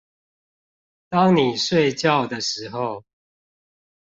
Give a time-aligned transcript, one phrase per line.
[1.09, 3.05] 當你睡覺的時候